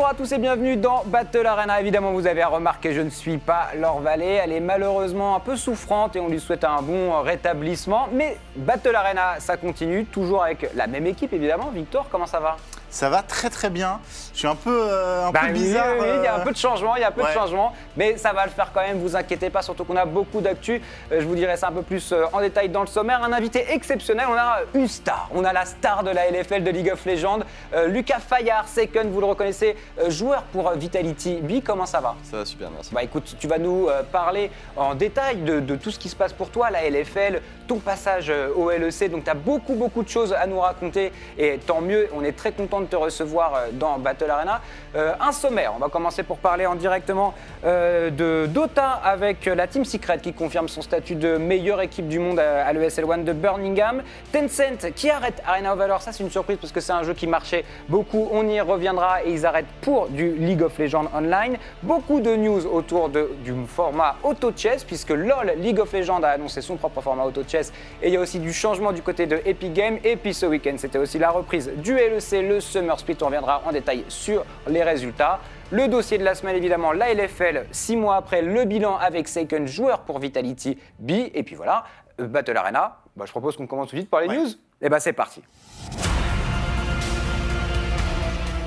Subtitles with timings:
[0.00, 1.78] Bonjour à tous et bienvenue dans Battle Arena.
[1.78, 4.40] Évidemment, vous avez remarqué, je ne suis pas Laure Vallée.
[4.42, 8.08] Elle est malheureusement un peu souffrante et on lui souhaite un bon rétablissement.
[8.10, 11.68] Mais Battle Arena, ça continue, toujours avec la même équipe évidemment.
[11.70, 12.56] Victor, comment ça va?
[12.90, 14.00] Ça va très très bien.
[14.32, 15.86] Je suis un peu, euh, un Bah peu bizarre.
[15.92, 17.22] oui, oui, il y a un euh, peu de changement, il y a un peu
[17.22, 20.04] de changement, mais ça va le faire quand même, vous inquiétez pas, surtout qu'on a
[20.04, 20.80] beaucoup d'actu.
[21.12, 23.22] Euh, je vous dirai ça un peu plus euh, en détail dans le sommaire.
[23.22, 26.70] Un invité exceptionnel, on a une star, on a la star de la LFL de
[26.70, 27.40] League of Legends,
[27.74, 31.36] euh, Lucas Fayard, Second, vous le reconnaissez, euh, joueur pour euh, Vitality.
[31.42, 32.16] B, comment ça va?
[32.30, 32.92] Ça va super, merci.
[32.92, 36.16] bah écoute, tu vas nous euh, parler en détail de, de tout ce qui se
[36.16, 39.10] passe pour toi, la LFL, ton passage euh, au LEC.
[39.10, 42.32] Donc tu as beaucoup beaucoup de choses à nous raconter et tant mieux, on est
[42.36, 44.60] très content de te recevoir euh, dans Battle Arena.
[44.96, 49.66] Euh, un sommaire, on va commencer pour parler en directement euh, de Dota avec la
[49.66, 53.24] Team Secret qui confirme son statut de meilleure équipe du monde à, à l'ESL One
[53.24, 54.02] de Birmingham.
[54.32, 57.14] Tencent qui arrête Arena of Valor, ça c'est une surprise parce que c'est un jeu
[57.14, 61.56] qui marchait beaucoup, on y reviendra et ils arrêtent pour du League of Legends Online.
[61.82, 66.28] Beaucoup de news autour de- du format Auto Chess puisque LOL League of Legends a
[66.28, 69.26] annoncé son propre format Auto Chess et il y a aussi du changement du côté
[69.26, 72.98] de Epic Games et puis ce week-end c'était aussi la reprise du LEC, le Summer
[72.98, 75.40] Split, on reviendra en détail sur les résultats.
[75.70, 79.66] Le dossier de la semaine, évidemment, la LFL, six mois après le bilan avec Second,
[79.66, 81.10] joueur pour Vitality B.
[81.34, 81.84] Et puis voilà,
[82.20, 82.96] euh, Battle Arena.
[83.16, 84.36] Bah, je propose qu'on commence tout de suite par les Ouais.
[84.38, 84.48] news.
[84.80, 85.42] Et bah c'est parti.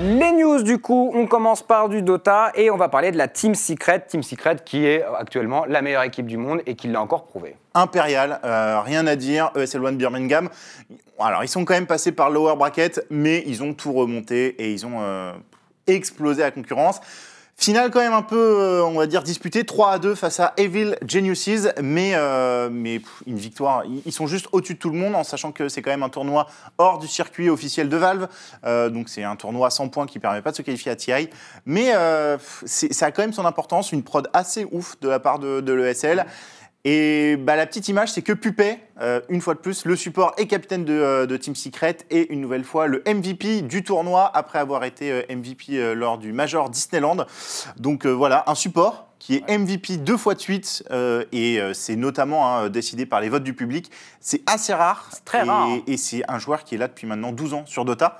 [0.00, 3.28] Les news du coup, on commence par du Dota et on va parler de la
[3.28, 4.04] Team Secret.
[4.08, 7.54] Team Secret qui est actuellement la meilleure équipe du monde et qui l'a encore prouvé.
[7.74, 9.52] Impérial, euh, rien à dire.
[9.54, 10.48] ESL One Birmingham.
[11.20, 14.72] Alors, ils sont quand même passés par lower bracket, mais ils ont tout remonté et
[14.72, 15.32] ils ont euh,
[15.86, 17.00] explosé la concurrence.
[17.56, 20.54] Finale quand même un peu, euh, on va dire, disputée, 3 à 2 face à
[20.56, 23.84] Evil Geniuses, mais, euh, mais une victoire.
[24.04, 26.08] Ils sont juste au-dessus de tout le monde, en sachant que c'est quand même un
[26.08, 26.48] tournoi
[26.78, 28.28] hors du circuit officiel de Valve.
[28.64, 30.96] Euh, donc c'est un tournoi à 100 points qui permet pas de se qualifier à
[30.96, 31.30] TI.
[31.64, 31.92] Mais
[32.66, 35.72] ça a quand même son importance, une prod assez ouf de la part de, de
[35.72, 36.26] l'ESL.
[36.86, 40.34] Et bah, la petite image, c'est que Pupet, euh, une fois de plus, le support
[40.36, 44.58] et capitaine de, euh, Team Secret, et une nouvelle fois le MVP du tournoi après
[44.58, 47.24] avoir été euh, MVP euh, lors du Major Disneyland.
[47.78, 51.96] Donc voilà, un support qui est MVP deux fois de suite, euh, et euh, c'est
[51.96, 53.90] notamment hein, décidé par les votes du public.
[54.20, 55.08] C'est assez rare.
[55.24, 55.68] très et, rare.
[55.86, 58.18] Et c'est un joueur qui est là depuis maintenant 12 ans sur Dota.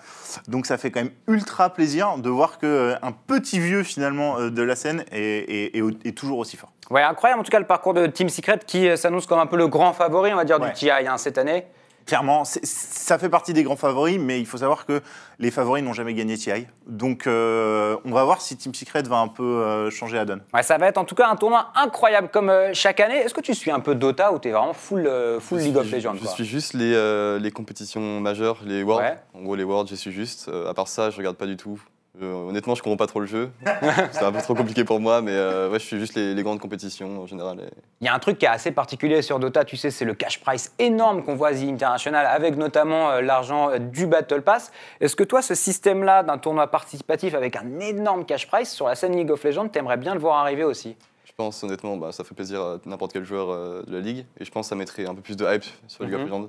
[0.48, 4.62] Donc ça fait quand même ultra plaisir de voir qu'un petit vieux finalement euh, de
[4.62, 6.72] la scène est, est- est au- est toujours aussi fort.
[6.88, 9.47] Ouais, incroyable en tout cas le parcours de Team Secret qui euh, s'annonce comme un
[9.47, 10.69] peu le grand favori, on va dire, Ouais.
[10.69, 11.66] du TI hein, cette année.
[12.06, 15.00] Clairement, c'est- ça fait partie des grands favoris, mais il faut savoir que
[15.38, 16.66] les favoris n'ont jamais gagné TI.
[16.87, 20.42] Donc euh, on va voir si Team Secret va un peu euh, changer la donne.
[20.53, 23.16] Ouais, ça va être en tout cas un tournoi incroyable comme euh, chaque année.
[23.16, 25.97] Est-ce que tu suis un peu Dota ou t'es vraiment full, euh, League of suis-
[25.97, 29.03] Legends Je quoi suis juste les, euh, les compétitions majeures, les Worlds.
[29.06, 29.19] Ouais.
[29.32, 30.48] En gros, les Worlds, je suis juste.
[30.48, 31.81] Euh, à part ça, je regarde pas du tout.
[32.23, 33.51] Euh, honnêtement, je comprends pas trop le jeu.
[34.13, 36.43] c'est un peu trop compliqué pour moi, mais euh, ouais, je suis juste les, les
[36.45, 37.59] grandes compétitions en général.
[37.61, 37.65] et-
[38.01, 40.15] Il y a un truc qui est assez particulier sur Dota, tu sais, c'est le
[40.15, 44.71] cash price énorme qu'on voit à The International, avec notamment euh, l'argent du Battle Pass.
[45.01, 48.95] Est-ce que toi, ce système-là d'un tournoi participatif avec un énorme cash price sur la
[48.95, 50.97] scène League of Legends, t'aimerais bien le voir arriver aussi?
[51.25, 54.25] Je pense honnêtement, bah, ça fait plaisir à n'importe quel joueur euh, de la ligue.
[54.39, 56.21] Et je pense que ça mettrait un peu plus de hype sur League Mhm.
[56.21, 56.49] of Legends.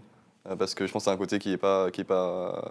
[0.50, 2.62] Euh, parce que je pense que c'est un côté qui n'est pas, qui est pas,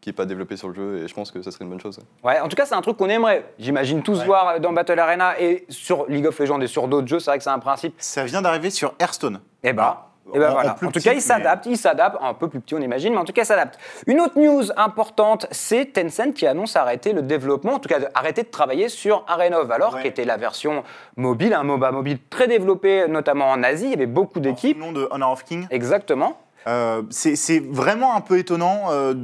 [0.00, 1.02] qui est pas développé sur le jeu.
[1.04, 1.98] Et je pense que ça serait une bonne chose.
[2.22, 4.26] Ouais, en tout cas, c'est un truc qu'on aimerait, j'imagine, tous Ouais.
[4.26, 7.18] voir dans Battle Arena et sur League of Legends et sur d'autres jeux.
[7.18, 7.94] C'est vrai que c'est un principe.
[7.98, 9.40] Ça vient d'arriver sur Hearthstone.
[9.62, 9.96] Eh ben,
[10.34, 10.72] eh ben En- en voilà.
[10.72, 13.12] En, tout petit, cas, il mais- s'adapte, il s'adapte, un peu plus petit on imagine,
[13.12, 13.78] mais en tout cas, il s'adapte.
[14.08, 18.42] Une autre news importante, c'est Tencent qui annonce arrêter le développement, en tout cas arrêter
[18.42, 20.02] de travailler sur Arena of Valor, Ouais.
[20.02, 20.82] qui était la version
[21.16, 24.78] mobile, un MOBA mobile très développé, notamment en Asie, il y avait beaucoup Au d'équipes.
[24.78, 25.66] nom de Honor of King.
[25.70, 26.38] Exactement.
[26.66, 29.14] Euh, c'est vraiment un peu étonnant, euh,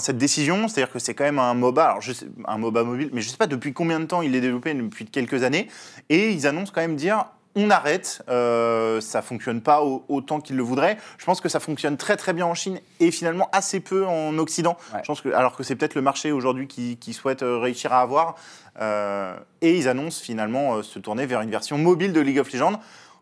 [0.00, 3.10] cette décision, c'est-à-dire que c'est quand même un MOBA, alors je sais- un MOBA mobile,
[3.12, 5.68] mais je sais pas depuis combien de temps il est développé, depuis quelques années,
[6.08, 7.26] et ils annoncent quand même dire
[7.58, 10.98] on arrête, euh, ça fonctionne pas au- autant qu'ils le voudraient.
[11.16, 14.36] Je pense que ça fonctionne très très bien en Chine et finalement assez peu en
[14.36, 14.76] Occident.
[14.92, 15.00] Ouais.
[15.02, 17.94] Je pense que, alors que c'est peut-être le marché aujourd'hui qui, qui souhaite euh, réussir
[17.94, 18.34] à avoir.
[18.78, 22.52] Euh, et ils annoncent finalement euh, se tourner vers une version mobile de League of
[22.52, 22.78] Legends.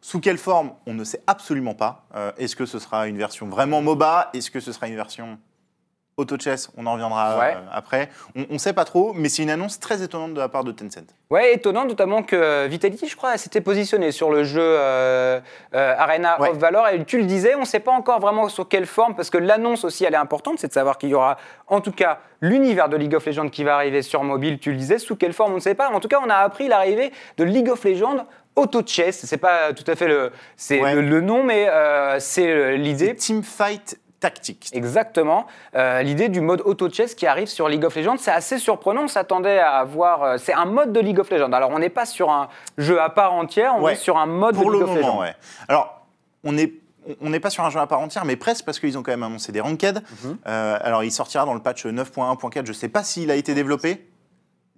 [0.07, 2.05] Sous quelle forme On ne sait absolument pas.
[2.15, 4.29] Euh, Est-ce que ce sera une version vraiment MOBA?
[4.35, 5.39] Est-ce que ce sera une version
[6.19, 7.55] Auto Chess, on en reviendra Ouais.
[7.57, 8.11] euh, après.
[8.37, 10.73] On ne sait pas trop, mais c'est une annonce très étonnante de la part de
[10.73, 11.07] Tencent.
[11.31, 15.41] Ouais, étonnant, notamment que Vitality, je crois, s'était positionné sur le jeu euh,
[15.75, 16.51] euh, Arena Ouais.
[16.51, 16.87] of Valor.
[16.89, 19.39] Et tu le disais, on ne sait pas encore vraiment sur quelle forme, parce que
[19.39, 21.37] l'annonce aussi, elle est importante, c'est de savoir qu'il y aura,
[21.67, 24.59] en tout cas, l'univers de League of Legends qui va arriver sur mobile.
[24.61, 25.89] Tu le disais, sous quelle forme, on ne sait pas.
[25.91, 28.25] En tout cas, on a appris l'arrivée de League of Legends
[28.57, 29.25] Auto Chess.
[29.27, 30.95] C'est pas tout à fait le, c'est Ouais.
[30.95, 33.15] le, le nom, mais euh, c'est euh, l'idée.
[33.19, 34.71] C'est Teamfight Tactics.
[34.73, 35.47] Exactement.
[35.75, 39.03] Euh, L'idée du mode auto chess qui arrive sur League of Legends, c'est assez surprenant.
[39.03, 40.23] On s'attendait à avoir.
[40.23, 41.53] euh, c'est un mode de League of Legends.
[41.53, 42.49] Alors, on n'est pas sur un
[42.79, 43.93] jeu à part entière, on Ouais.
[43.93, 45.21] est sur un mode Pour de le League of moment, Legends.
[45.21, 45.35] ouais.
[45.69, 46.07] Alors,
[46.43, 46.73] on n'est
[47.21, 49.13] on n'est pas sur un jeu à part entière, mais presque parce qu'ils ont quand
[49.13, 50.03] même annoncé des ranked.
[50.25, 50.39] Mhm.
[50.47, 52.65] Euh, alors, il sortira dans le patch 9.1.4.
[52.65, 54.07] Je ne sais pas s'il a été développé.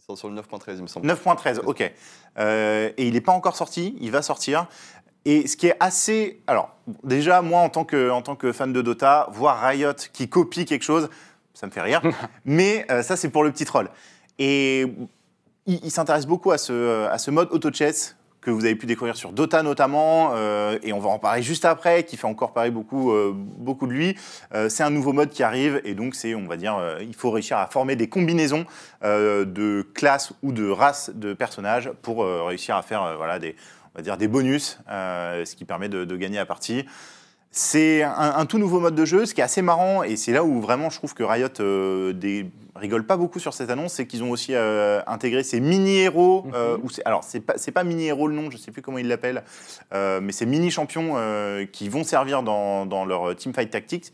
[0.08, 1.08] Sont sur le 9.13, il me semble.
[1.10, 1.92] 9.13, ok.
[2.38, 4.68] Euh, et il n'est pas encore sorti, il va sortir.
[5.24, 6.40] Et ce qui est assez.
[6.46, 10.28] Alors, déjà, moi, en tant que, en tant que fan de Dota, voir Riot qui
[10.28, 11.10] copie quelque chose,
[11.54, 12.02] ça me fait rire.
[12.44, 13.90] Mais euh, ça, c'est pour le petit troll.
[14.38, 14.82] Et
[15.66, 18.15] il, il s'intéresse beaucoup à ce, à ce mode auto-chess
[18.46, 21.64] que vous avez pu découvrir sur Dota notamment, euh, et on va en parler juste
[21.64, 24.16] après, qui fait encore parler beaucoup, euh, beaucoup de lui.
[24.54, 27.32] Euh, c'est un nouveau mode qui arrive, et donc c'est, on va dire, il faut
[27.32, 28.64] réussir à former des combinaisons
[29.02, 33.56] de classes ou de races de personnages pour réussir à faire voilà, des,
[33.94, 36.86] on va dire, des bonus, ce qui permet de, de gagner la partie.
[37.58, 40.30] C'est un, un tout nouveau mode de jeu, ce qui est assez marrant, et c'est
[40.32, 43.94] là où vraiment je trouve que Riot euh, des- rigole pas beaucoup sur cette annonce,
[43.94, 46.44] c'est qu'ils ont aussi euh, intégré ces mini-héros.
[46.52, 49.08] euh, ou c'est- alors, c'est pas, pas mini-héros le nom, je sais plus comment ils
[49.08, 49.42] l'appellent,
[49.94, 54.12] euh, mais ces mini-champions euh, qui vont servir dans, dans leur Teamfight Tactics.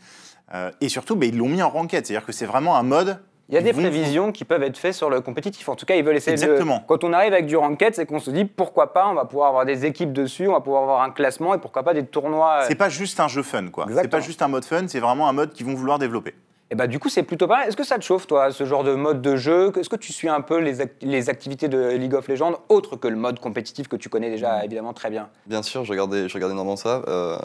[0.55, 3.19] Euh, et surtout, bah, ils l'ont mis en ranked, c'est-à-dire que c'est vraiment un mode.
[3.53, 5.69] Il y a des prévisions qui peuvent être faites sur le compétitif.
[5.69, 6.79] En tout cas, ils veulent essayer Exactement.
[6.79, 6.83] de.
[6.89, 9.49] Quand on arrive avec du ranked, c'est qu'on se dit pourquoi pas, on va pouvoir
[9.49, 12.61] avoir des équipes dessus, on va pouvoir avoir un classement et pourquoi pas des tournois.
[12.63, 13.85] euh, C'est pas juste un jeu fun, quoi.
[13.95, 16.35] C'est pas juste un mode fun, c'est vraiment un mode qu'ils vont vouloir développer.
[16.73, 17.69] Et bah, du coup, c'est plutôt pas mal.
[17.69, 19.71] Est-ce que ça te chauffe, toi, ce genre de mode de jeu?
[19.79, 22.97] Est-ce que tu suis un peu les, act- les activités de League of Legends, autres
[22.97, 25.29] que le mode compétitif que tu connais déjà évidemment très bien?
[25.45, 27.03] Bien sûr, je regardais, je regardais énormément ça.
[27.09, 27.37] Euh,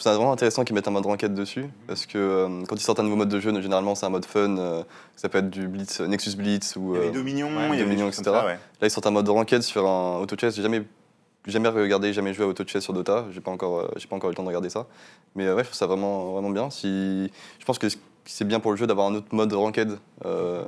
[0.00, 2.98] c'est vraiment intéressant qu'ils mettent un mode ranked dessus, parce que euh, quand ils sortent
[2.98, 4.82] un nouveau mode de jeu, généralement c'est un mode fun, euh,
[5.14, 7.60] ça peut être du Blitz, Nexus Blitz ou Il y avait euh, Dominion, ouais, il
[7.60, 8.22] y avait Dominion, etc.
[8.24, 8.54] comme ça, ouais.
[8.80, 10.56] Là, ils sortent un mode ranked sur un auto chess.
[10.56, 10.82] J'ai jamais,
[11.46, 13.26] jamais regardé, jamais joué à auto chess sur Dota.
[13.30, 14.86] J'ai pas encore, euh, j'ai pas encore eu le temps de regarder ça.
[15.36, 16.68] Mais euh, ouais, je trouve ça vraiment, vraiment bien.
[16.70, 17.30] Si,
[17.60, 17.86] je pense que
[18.24, 20.64] c'est bien pour le jeu d'avoir un autre mode ranked euh,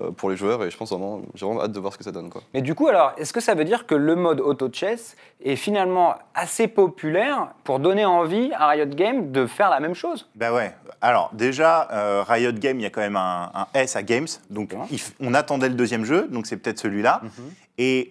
[0.00, 2.04] euh, pour les joueurs, et je pense vraiment, j'ai vraiment hâte de voir ce que
[2.04, 2.42] ça donne, quoi.
[2.54, 6.14] Mais du coup, alors, est-ce que ça veut dire que le mode auto-chess est finalement
[6.34, 10.28] assez populaire pour donner envie à Riot Games de faire la même chose?
[10.34, 10.74] Bah ouais.
[11.00, 14.28] Alors déjà, euh, Riot Games, il y a quand même un, un S à Games,
[14.50, 17.20] donc il on attendait le deuxième jeu, donc c'est peut-être celui-là.
[17.22, 17.52] Mhm.
[17.78, 18.10] Et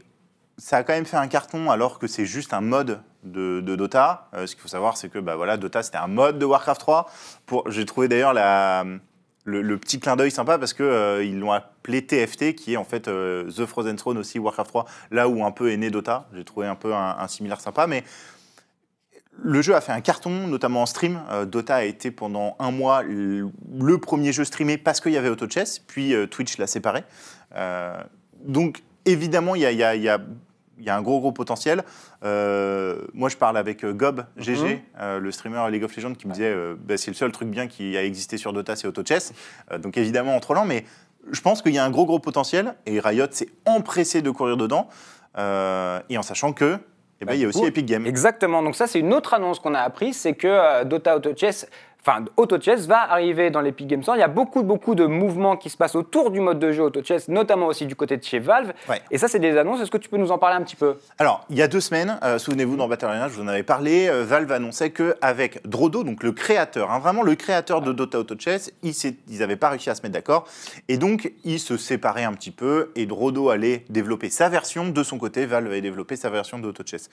[0.58, 4.30] ça a quand même fait un carton alors que c'est juste un mode de, Dota.
[4.34, 6.80] Euh, ce qu'il faut savoir, c'est que bah voilà, Dota c'était un mode de Warcraft
[6.80, 7.10] 3.
[7.46, 8.34] Pour, j'ai trouvé d'ailleurs
[9.46, 13.08] le, petit clin d'œil sympa parce que euh, l'ont appelé TFT, qui est en fait
[13.08, 16.28] euh, The Frozen Throne aussi Warcraft 3, là où un peu est né Dota.
[16.34, 18.04] J'ai trouvé un peu un, similaire sympa, mais
[19.42, 21.22] le jeu a fait un carton, notamment en stream.
[21.48, 25.80] Dota a été pendant un mois le, premier jeu streamé parce qu'il y avait AutoChess,
[25.80, 27.04] puis euh, Twitch l'a séparé.
[28.44, 30.20] Donc évidemment, il y a, y a-
[30.80, 31.84] il y a un gros gros potentiel.
[32.24, 36.28] Euh, moi, je parle avec euh, Gob, GG, euh, le streamer League of Legends, qui
[36.28, 38.88] me disait euh, bah, c'est le seul truc bien qui a existé sur Dota, c'est
[38.88, 39.34] AutoChess.
[39.80, 40.86] Donc évidemment en trollant, mais
[41.32, 44.58] je pense qu'il y a un gros gros potentiel et Riot s'est empressé de courir
[44.58, 44.88] dedans
[45.38, 46.80] et en sachant que
[47.22, 48.06] eh ben, Bah, il y a aussi Epic Games.
[48.06, 48.64] Exactement.
[48.64, 51.68] Donc ça, c'est une autre annonce qu'on a appris, c'est que Dota Auto Chess,
[52.02, 54.16] enfin Auto Chess va arriver dans l'Epic Games Store.
[54.16, 56.84] Il y a beaucoup, beaucoup de mouvements qui se passent autour du mode de jeu
[56.84, 58.74] Auto Chess, notamment aussi du côté de chez Valve.
[58.88, 59.02] Ouais.
[59.12, 59.82] Et ça, c'est des annonces.
[59.82, 60.98] Est-ce que tu peux nous en parler un petit peu?
[61.18, 63.64] Alors, il y a deux semaines, euh, souvenez-vous, dans Battle Arena, je vous en avais
[63.64, 68.20] parlé, euh, Valve annonçait qu'avec Drodo, donc le créateur, hein, vraiment le créateur de Dota
[68.20, 70.46] Auto Chess, ils n'avaient pas réussi à se mettre d'accord.
[70.88, 74.90] Et donc, ils se séparaient un petit peu et Drodo allait développer sa version.
[74.90, 77.10] De son côté, Valve allait développer sa version de Auto Chess.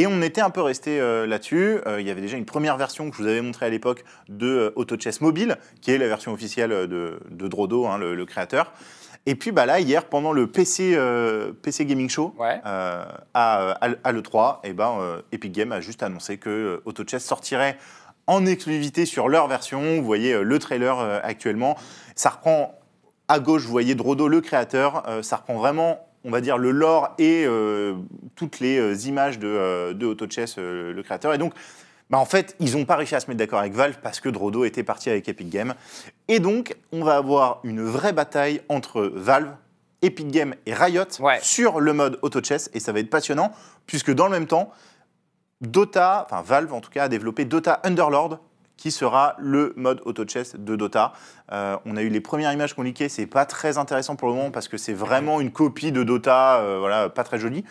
[0.00, 1.78] Et on était un peu resté euh, là-dessus.
[1.86, 4.04] Euh, il y avait déjà une première version que je vous avais montrée à l'époque
[4.28, 7.98] de euh, Auto Chess Mobile, qui est la version officielle euh, de, de Drodo, hein,
[7.98, 8.72] le, le créateur.
[9.26, 10.96] Et puis bah, là, hier, pendant le PC,
[11.62, 12.60] PC Gaming Show, Ouais.
[12.64, 13.74] à, à-
[14.04, 17.76] à l'E3, et ben, euh, Epic Games a juste annoncé que euh, Auto Chess sortirait
[18.28, 19.96] en exclusivité sur leur version.
[19.96, 21.76] Vous voyez le trailer actuellement.
[22.14, 22.78] Ça reprend
[23.26, 25.02] à gauche, vous voyez Drodo, le créateur.
[25.22, 27.94] Ça reprend vraiment, on va dire, le lore et euh,
[28.36, 31.32] toutes les euh, images de, euh, de Auto Chess, le créateur.
[31.34, 31.52] Et donc,
[32.10, 34.28] bah, en fait, ils n'ont pas réussi à se mettre d'accord avec Valve parce que
[34.28, 35.74] Drodo était parti avec Epic Games.
[36.28, 39.50] Et donc, on va avoir une vraie bataille entre Valve,
[40.02, 41.38] Epic Games et Riot Ouais.
[41.42, 42.70] sur le mode Auto Chess.
[42.72, 43.52] Et ça va être passionnant,
[43.86, 44.72] puisque dans le même temps,
[45.60, 48.38] Dota, enfin Valve en tout cas, a développé Dota Underlord,
[48.78, 51.12] qui sera le mode auto chess de Dota.
[51.52, 54.34] Euh, on a eu les premières images qu'on leakées, c'est pas très intéressant pour le
[54.34, 57.64] moment parce que c'est vraiment une copie de Dota, euh, voilà, pas très jolie.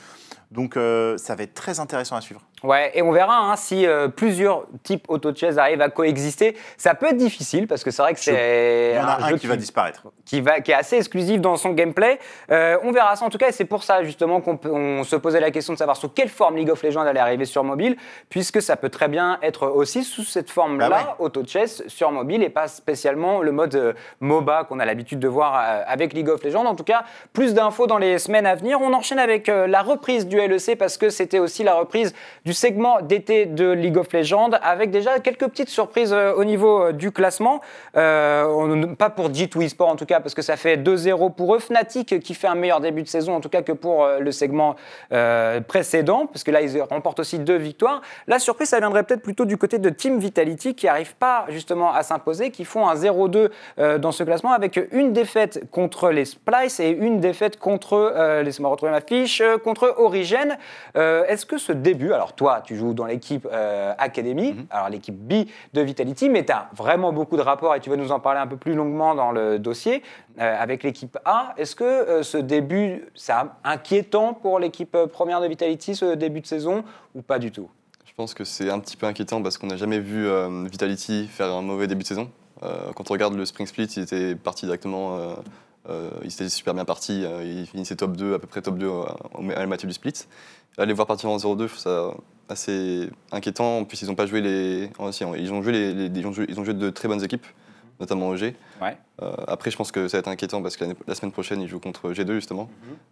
[0.51, 2.41] Donc euh, ça va être très intéressant à suivre.
[2.63, 6.57] Ouais, et on verra hein, si euh, plusieurs types auto-chess arrivent à coexister.
[6.75, 9.29] Ça peut être difficile parce que c'est vrai que c'est Il y en a un,
[9.29, 10.07] jeu qui, va disparaître.
[10.25, 12.17] qui, va, qui est assez exclusif dans son gameplay.
[12.49, 15.39] Euh, on verra ça en tout cas, et c'est pour ça justement qu'on se posait
[15.39, 17.95] la question de savoir sous quelle forme League of Legends allait arriver sur mobile,
[18.29, 21.25] puisque ça peut très bien être aussi sous cette forme-là, Bah ouais.
[21.25, 25.83] auto-chess sur mobile, et pas spécialement le mode euh, MOBA qu'on a l'habitude de voir
[25.85, 26.65] avec League of Legends.
[26.65, 28.81] En tout cas, plus d'infos dans les semaines à venir.
[28.81, 32.15] On enchaîne avec la reprise du LEC parce que c'était aussi la reprise
[32.47, 36.81] du segment d'été de League of Legends avec déjà quelques petites surprises euh, au niveau
[36.81, 37.59] euh, du classement.
[37.97, 41.59] Euh, pas pour G2 eSport en tout cas parce que ça fait 2-0 pour eux.
[41.59, 44.77] Fnatic qui fait un meilleur début de saison en tout cas que pour le segment
[45.67, 48.01] précédent parce que là ils remportent aussi deux victoires.
[48.27, 51.93] La surprise ça viendrait peut-être plutôt du côté de Team Vitality qui n'arrive pas justement
[51.93, 53.49] à s'imposer, qui font un 0-2
[53.79, 58.71] euh, dans ce classement avec une défaite contre les Splice et une défaite contre, laissez-moi
[58.71, 60.57] retrouver ma fiche, contre Origin.
[60.95, 65.45] Est-ce que ce début, alors toi tu joues dans l'équipe euh, Academy, alors l'équipe B
[65.73, 68.39] de Vitality, mais tu as vraiment beaucoup de rapports et tu vas nous en parler
[68.39, 70.03] un peu plus longuement dans le dossier
[70.39, 71.53] euh, avec l'équipe A.
[71.57, 73.33] Est-ce que euh, ce début, c'est
[73.65, 77.69] inquiétant pour l'équipe première de Vitality, ce début de saison, ou pas du tout?
[78.05, 80.27] Je pense que c'est un petit peu inquiétant parce qu'on n'a jamais vu
[80.65, 82.31] Vitality faire un mauvais début de saison.
[82.61, 85.35] Quand on regarde le Spring Split, il était parti directement,
[85.89, 88.77] euh, il était super bien parti, euh, il finissait top 2, à peu près top
[88.77, 89.03] 2 euh,
[89.55, 90.13] à la du split.
[90.77, 92.11] Là, les voir partir en 0-2, je trouve ça
[92.49, 93.79] assez inquiétant.
[93.79, 94.89] En plus, ils n'ont pas joué les.
[94.99, 97.07] oh, si, ils ont joué, les, les- ils ont joué, ils ont joué de très
[97.07, 97.45] bonnes équipes,
[97.99, 98.53] notamment OG.
[98.81, 98.97] Ouais.
[99.21, 101.67] Euh, après, je pense que ça va être inquiétant parce que la semaine prochaine, ils
[101.67, 102.69] jouent contre G2 justement.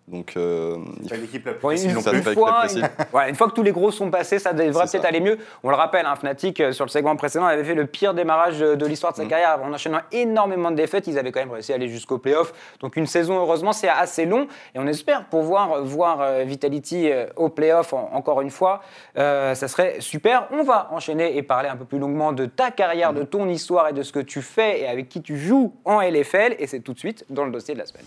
[0.08, 2.02] Donc, euh, il C'est l'équipe la plus Bon, facile une,
[2.36, 5.20] fois, une, voilà, une fois que tous les gros sont passés, ça devrait peut-être aller
[5.20, 5.40] mieux.
[5.64, 8.60] On le rappelle, hein, Fnatic, euh, sur le segment précédent, avait fait le pire démarrage
[8.60, 9.30] de, de l'histoire de sa Mm.
[9.30, 11.08] carrière en enchaînant énormément de défaites.
[11.08, 12.54] Ils avaient quand même réussi à aller jusqu'au playoff.
[12.82, 14.48] Donc une saison, heureusement, c'est assez long.
[14.76, 18.82] Et on espère pouvoir voir euh, Vitality euh, au playoff en- encore une fois.
[19.18, 20.48] Euh, ça serait super.
[20.52, 23.16] On va enchaîner et parler un peu plus longuement de ta carrière, Mm.
[23.18, 25.95] de ton histoire et de ce que tu fais et avec qui tu joues en
[26.02, 26.56] LFL.
[26.60, 28.06] Et c'est tout de suite dans le dossier de la semaine.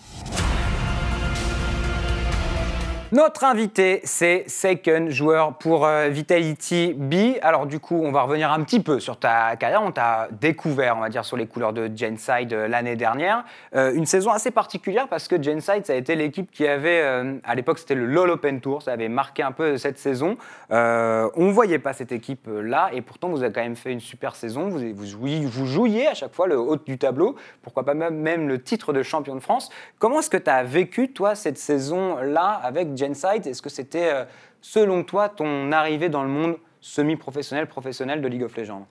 [3.11, 7.39] Notre invité, c'est Seiken, joueur pour euh, Vitality B.
[7.41, 9.81] Alors du coup, on va revenir un petit peu sur ta carrière.
[9.83, 13.47] On t'a découvert, on va dire, sur les couleurs de Genside euh, l'année dernière.
[13.75, 17.39] Euh, une saison assez particulière parce que Genside, ça a été l'équipe qui avait, euh,
[17.45, 18.83] à l'époque, c'était le LoL Open Tour.
[18.83, 20.37] Ça avait marqué un peu cette saison.
[20.69, 24.37] On ne voyait pas cette équipe-là et pourtant, vous avez quand même fait une super
[24.37, 24.69] saison.
[24.69, 27.37] Vous, vous, jouiez, vous jouiez à chaque fois le haut du tableau.
[27.63, 29.71] Pourquoi pas même, même le titre de champion de France.
[29.99, 34.25] Comment est-ce que tu as vécu, toi, cette saison-là avec Genside Est-ce que c'était, euh,
[34.61, 38.87] selon toi, ton arrivée dans le monde semi-professionnel, professionnel de League of Legends?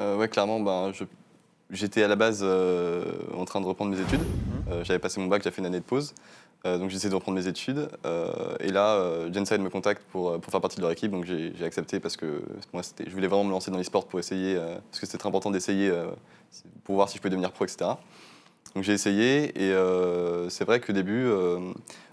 [0.00, 0.92] Euh, ouais, clairement, ben,
[1.70, 3.04] j'étais à la base euh,
[3.36, 4.20] en train de reprendre mes études.
[4.70, 6.14] Euh, J'avais passé mon bac, j'avais fait une année de pause.
[6.62, 7.88] Donc j'essaie de reprendre mes études.
[8.60, 11.10] Et là, Genside me contacte pour, pour faire partie de leur équipe.
[11.10, 12.42] Donc j'ai accepté parce que
[12.74, 15.30] moi, c'était- je voulais vraiment me lancer dans l'e-sport pour essayer, parce que c'était très
[15.30, 15.90] important d'essayer
[16.84, 17.92] pour voir si je pouvais devenir pro, etc.
[18.74, 21.58] Donc j'ai essayé et euh, c'est vrai qu'au début, euh,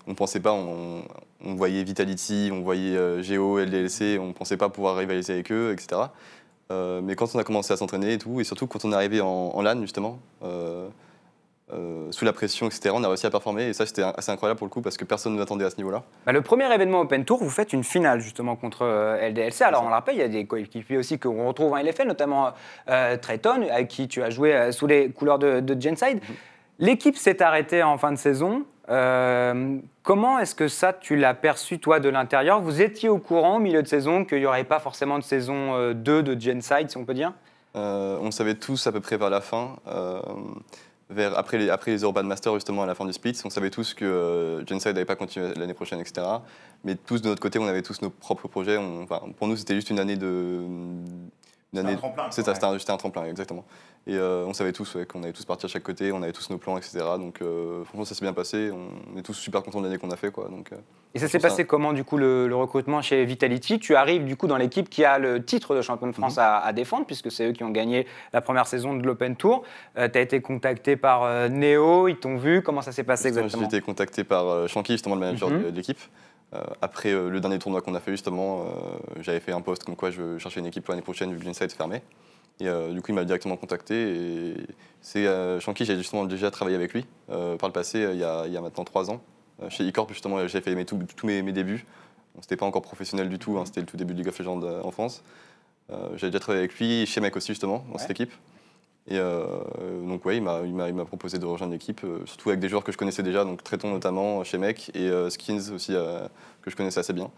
[0.08, 1.04] on ne pensait pas, on,
[1.42, 5.72] voyait Vitality, on voyait euh, Geo, LDLC, on ne pensait pas pouvoir rivaliser avec eux,
[5.72, 6.02] etc.
[6.70, 9.22] Mais quand on a commencé à s'entraîner et tout, et surtout quand on est arrivé
[9.22, 10.20] en LAN justement,
[11.74, 14.58] euh, sous la pression, etc., on a réussi à performer et ça c'était assez incroyable
[14.58, 16.04] pour le coup parce que personne ne l'attendait à ce niveau-là.
[16.26, 19.64] Bah, le premier événement Open Tour, vous faites une finale justement contre euh, LDLC.
[19.64, 22.52] Alors on le rappelle, il y a des coéquipiers aussi qu'on retrouve en LFL, notamment
[22.90, 26.22] euh, Trayton, avec qui tu as joué euh, sous les couleurs de, de Genside.
[26.80, 28.64] L'équipe s'est arrêtée en fin de saison.
[28.90, 32.62] Euh, comment est-ce que ça, tu l'as perçu toi de l'intérieur?
[32.62, 35.76] Vous étiez au courant au milieu de saison qu'il n'y aurait pas forcément de saison
[35.76, 37.34] euh, 2 de Genside, si on peut dire?
[37.80, 39.76] On le savait tous à peu près vers la fin.
[41.10, 44.04] Après, les, après Urban Masters, justement, à la fin du split, on savait tous que
[44.06, 46.28] euh, n'allait pas continuer l'année prochaine, etc.
[46.84, 48.78] Mais tous, de notre côté, on avait tous nos propres projets.
[49.38, 50.64] Pour nous, c'était juste une année de.
[51.74, 52.32] Une C'était un tremplin,
[52.80, 53.66] c'était un, tremplin, exactement.
[54.08, 56.32] Et euh, on savait tous ouais, qu'on allait tous partir de chaque côté, on avait
[56.32, 57.00] tous nos plans, etc.
[57.20, 58.72] Donc, euh, franchement, ça s'est bien passé.
[58.72, 60.48] On est tous super contents de l'année qu'on a fait, quoi.
[60.48, 60.78] Donc, euh,
[61.14, 63.80] Et ça s'est passé comment du coup le, le recrutement chez Vitality?
[63.80, 66.58] Tu arrives du coup dans l'équipe qui a le titre de champion de France à,
[66.60, 69.64] à défendre puisque c'est eux qui ont gagné la première saison de l'Open Tour.
[69.96, 72.62] tu as été contacté par euh, Neo, ils t'ont vu.
[72.64, 75.64] Comment ça s'est passé exactement J'ai été contacté par euh, Shanky, justement le manager Mhm.
[75.64, 76.00] de, de l'équipe.
[76.54, 78.66] Euh, après euh, le dernier tournoi qu'on a fait, justement, euh,
[79.22, 81.44] j'avais fait un post comme quoi je cherchais une équipe pour l'année prochaine vu que
[81.46, 82.02] Genside se fermait.
[82.60, 83.94] Et du coup, il m'a directement contacté.
[83.96, 84.54] Et
[85.00, 85.26] c'est
[85.60, 88.58] Shanky, j'ai justement déjà travaillé avec lui par le passé, il y, a, il y
[88.58, 89.22] a maintenant trois ans.
[89.70, 91.86] Chez eCorp, justement, j'avais fait mes- tous tous mes, mes débuts.
[92.34, 94.40] Bon, c'était pas encore professionnel du tout, hein, c'était le tout début de League of
[94.40, 95.24] Legends en France.
[95.92, 98.00] Euh, J'avais déjà travaillé avec lui, chez Mec aussi justement, dans Ouais.
[98.00, 98.32] cette équipe.
[99.10, 99.46] Et euh,
[100.06, 102.98] donc ouais, il m'a- proposé de rejoindre l'équipe, euh, surtout avec des joueurs que je
[102.98, 106.28] connaissais déjà, donc Tréton notamment chez Mec et euh, Skins aussi euh,
[106.62, 107.30] que je connaissais assez bien.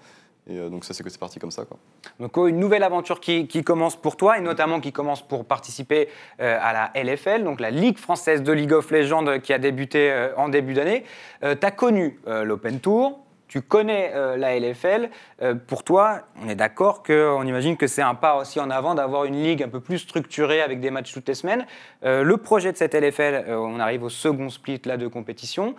[0.50, 1.78] Et euh, donc ça c'est que c'est parti comme ça quoi.
[2.20, 5.46] Donc oh, une nouvelle aventure qui, qui commence pour toi et notamment qui commence pour
[5.46, 6.10] participer
[6.42, 9.60] euh, à la LFL, donc la Ligue française de League of Legends euh, qui a
[9.60, 11.04] débuté euh, en début d'année.
[11.42, 13.20] tu as connu euh, l'Open Tour,
[13.50, 15.10] tu connais euh, la LFL.
[15.42, 18.94] Euh, pour toi, on est d'accord qu'on imagine que c'est un pas aussi en avant
[18.96, 21.66] d'avoir une ligue un peu plus structurée avec des matchs toutes les semaines.
[22.06, 25.76] Euh, le projet de cette LFL, on arrive au second split là, de compétition.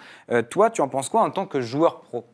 [0.50, 2.27] Toi, tu en penses quoi en tant que joueur pro?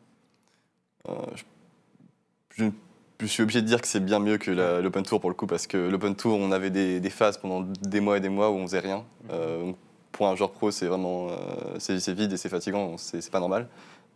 [2.57, 4.49] Je, suis obligé de dire que c'est bien mieux que
[4.81, 7.61] l'Open Tour pour le coup, parce que l'Open Tour, on avait des, des phases pendant
[7.61, 9.05] des mois et des mois où on faisait rien.
[9.31, 9.77] Euh, donc
[10.11, 11.29] pour un joueur pro, c'est vraiment
[11.77, 13.67] c'est vide et c'est fatigant, c'est pas normal.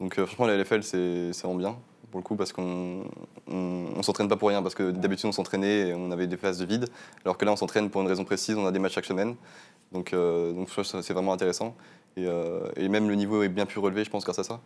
[0.01, 1.77] Donc euh, franchement, la LFL, c'est vraiment bien
[2.11, 3.05] pour le coup, parce qu'on
[3.47, 6.59] on, s'entraîne pas pour rien, parce que d'habitude on s'entraînait et on avait des phases
[6.59, 6.87] de vide,
[7.23, 9.35] alors que là on s'entraîne pour une raison précise, on a des matchs chaque semaine.
[9.91, 11.75] Donc, euh, donc c'est vraiment intéressant.
[12.17, 14.59] Et, euh, et même le niveau est bien plus relevé, je pense, grâce à ça.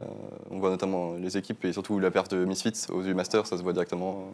[0.00, 0.06] Euh,
[0.50, 3.58] on voit notamment les équipes et surtout la perte de Misfits aux U Masters, ça
[3.58, 4.32] se voit directement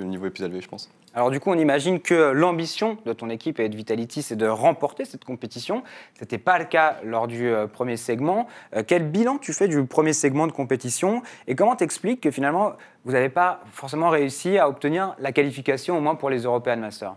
[0.00, 0.90] que le niveau est plus élevé, je pense.
[1.14, 4.46] Alors du coup, on imagine que l'ambition de ton équipe et de Vitality, c'est de
[4.46, 5.82] remporter cette compétition.
[6.14, 8.46] Ce n'était pas le cas lors du euh, premier segment.
[8.74, 11.22] Euh, quel bilan tu fais du premier segment de compétition?
[11.46, 12.72] Et comment t'expliques que finalement,
[13.04, 17.16] vous n'avez pas forcément réussi à obtenir la qualification au moins pour les European Masters?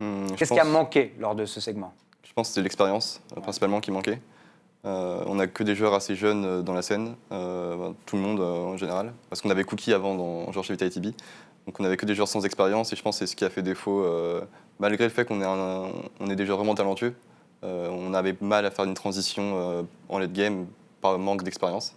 [0.00, 1.92] Hum, je Qu'est-ce qui a manqué lors de ce segment?
[2.22, 4.20] Je pense que c'était l'expérience, euh, principalement, qui manquait.
[4.86, 8.40] Euh, on n'a que des joueurs assez jeunes dans la scène, euh, tout le monde
[8.40, 11.06] euh, en général, parce qu'on avait Cookie avant dans joueur chez Vitality B.
[11.70, 13.44] Donc on n'avait que des joueurs sans expérience et je pense que c'est ce qui
[13.44, 14.40] a fait défaut, euh,
[14.80, 17.14] malgré le fait qu'on est, des joueurs vraiment talentueux.
[17.62, 20.66] euh, on avait mal à faire une transition euh, en late game
[21.00, 21.94] par manque d'expérience.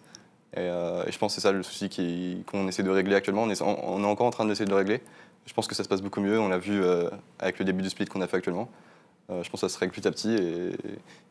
[0.56, 1.90] Et, je pense que c'est ça le souci
[2.46, 3.42] qu'on essaie de régler actuellement.
[3.42, 5.02] On est, on est encore en train d'essayer de le régler.
[5.48, 6.40] Je pense que ça se passe beaucoup mieux.
[6.40, 6.84] On l'a vu
[7.40, 8.70] avec le début du split qu'on a fait actuellement.
[9.30, 10.72] Euh, je pense que ça se règle petit à petit et,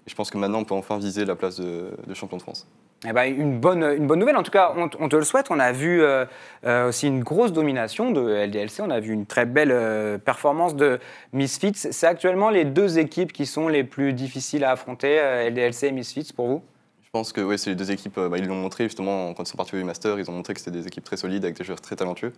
[0.07, 2.67] je pense que maintenant on peut enfin viser la place de, champion de France.
[3.07, 5.51] Eh ben, une, bonne, une bonne nouvelle, en tout cas, on, te le souhaite.
[5.51, 6.25] On a vu euh,
[6.65, 11.01] euh, aussi une grosse domination de LDLC, on a vu une très belle performance de
[11.33, 11.75] Misfits.
[11.75, 15.19] C'est actuellement les deux équipes qui sont les plus difficiles à affronter,
[15.51, 16.63] LDLC et Misfits, pour vous?
[17.13, 19.49] Pense que ouais, c'est les deux équipes, euh, bah, ils l'ont montré justement quand ils
[19.49, 21.65] sont partis au Master, ils ont montré que c'était des équipes très solides avec des
[21.65, 22.33] joueurs très talentueux.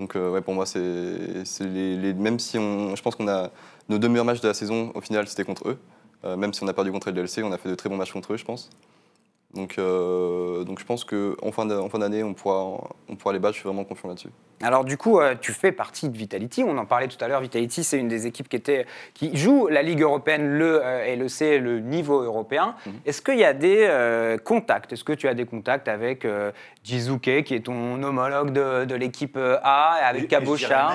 [0.00, 3.50] Donc euh, ouais, pour moi, c'est même si je pense qu'on a
[3.88, 5.78] nos deux meilleurs matchs de la saison, au final, c'était contre eux.
[6.24, 8.12] Euh, même si on a perdu contre LDLC, on a fait de très bons matchs
[8.12, 8.70] contre eux, je pense.
[9.54, 13.32] Donc, euh, donc je pense qu'en fin d'a- en fin d'année, on pourra, on pourra
[13.32, 14.28] les battre, je suis vraiment confiant là-dessus.
[14.60, 16.64] Alors du coup, euh, tu fais partie de Vitality.
[16.64, 17.40] On en parlait tout à l'heure.
[17.40, 21.60] Vitality, c'est une des équipes qui, était, qui joue la Ligue européenne, le euh, LEC,
[21.62, 22.74] le niveau européen.
[22.84, 22.92] Mhm.
[23.06, 24.92] Est-ce qu'il y a des euh, contacts?
[24.92, 26.50] Est-ce que tu as des contacts avec euh,
[26.84, 30.22] Jizuke, qui est ton homologue de, de l'équipe A, avec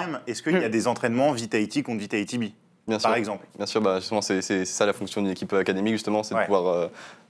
[0.07, 2.43] même, Est-ce qu'il y a des entraînements Vitality contre Vitality B,
[2.88, 3.10] Bien sûr.
[3.10, 6.36] par exemple Bien sûr, bah, justement, c'est ça la fonction d'une équipe académique, justement, c'est
[6.36, 6.41] Ouais.
[6.41, 6.88] de pouvoir euh,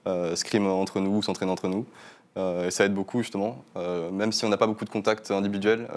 [0.07, 1.85] euh, scrim entre nous, s'entraîner entre nous.
[2.35, 5.29] Euh, et ça aide beaucoup, justement, Euh, même si on n'a pas beaucoup de contacts
[5.31, 5.87] individuels.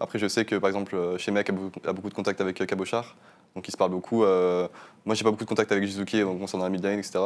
[0.00, 2.64] après, je sais que, par exemple, chez Mec a beaucoup, a beaucoup de contacts avec
[2.66, 3.16] Cabochard,
[3.54, 4.18] donc ils se parlent beaucoup.
[4.24, 7.20] Moi, j'ai pas beaucoup de contacts avec Jizuki, donc concernant la mid lane, etc.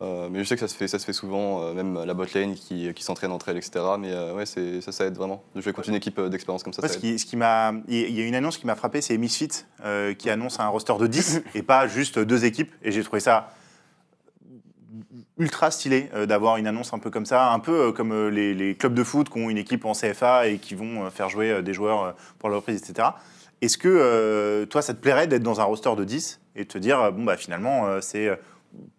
[0.00, 2.12] Euh, mais je sais que ça se fait, ça se fait souvent, euh, même la
[2.14, 3.72] bot lane qui, qui s'entraîne entre elles, etc.
[4.00, 5.44] Mais euh, ouais, c'est- ça, ça aide vraiment.
[5.54, 8.10] De jouer contre une équipe euh, d'expérience comme ça, ce qui, ce qui m'a, il
[8.10, 9.64] y a une annonce qui m'a frappé, c'est Misfit
[10.18, 12.72] qui annonce un roster de 10 et pas juste deux équipes.
[12.82, 13.50] Et j'ai trouvé ça
[15.38, 18.94] ultra stylé d'avoir une annonce un peu comme ça, un peu comme les, les clubs
[18.94, 22.14] de foot qui ont une équipe en CFA et qui vont faire jouer des joueurs
[22.38, 23.08] pour la reprise, etc.
[23.60, 26.78] Est-ce que toi, ça te plairait d'être dans un roster de 10 et de te
[26.78, 28.28] dire, bon, bah finalement, c'est.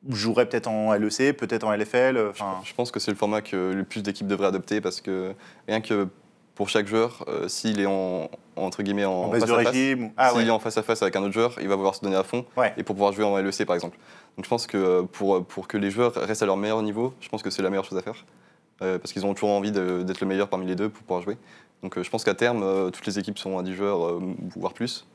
[0.10, 2.18] Je jouerais peut-être en LEC, peut-être en LFL.
[2.18, 2.32] euh,
[2.64, 5.34] Je pense que c'est le format que le plus d'équipes devraient adopter parce que
[5.68, 6.08] rien que
[6.56, 10.12] pour chaque joueur, euh, s'il est en, entre guillemets en, face de à face, ou-
[10.18, 10.46] Ah s'il ouais.
[10.46, 12.24] est en face à face avec un autre joueur, il va pouvoir se donner à
[12.24, 12.74] fond Ouais.
[12.78, 13.98] et pour pouvoir jouer en LEC par exemple.
[14.38, 17.14] Donc je pense que euh, pour, pour que les joueurs restent à leur meilleur niveau,
[17.22, 18.26] je pense que c'est la meilleure chose à faire
[18.82, 21.38] Euh, parce qu'ils ont toujours envie d'être le meilleur parmi les deux pour pouvoir jouer.
[21.82, 24.20] Donc euh, je pense qu'à terme, toutes les équipes sont à 10 joueurs,
[24.56, 25.06] voire plus,